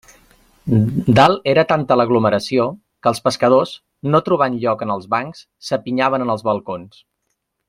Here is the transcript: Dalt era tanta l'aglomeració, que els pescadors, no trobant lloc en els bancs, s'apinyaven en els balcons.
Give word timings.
Dalt 1.19 1.49
era 1.51 1.65
tanta 1.71 1.97
l'aglomeració, 2.01 2.65
que 3.05 3.11
els 3.13 3.23
pescadors, 3.29 3.77
no 4.15 4.25
trobant 4.31 4.59
lloc 4.65 4.85
en 4.87 4.95
els 4.97 5.09
bancs, 5.17 5.47
s'apinyaven 5.69 6.27
en 6.27 6.37
els 6.39 6.47
balcons. 6.53 7.03